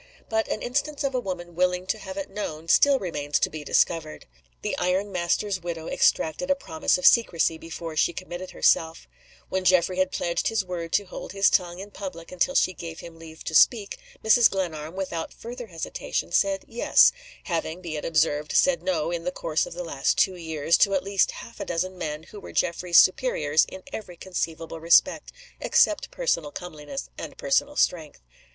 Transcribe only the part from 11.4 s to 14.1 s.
tongue in public until she gave him leave to speak,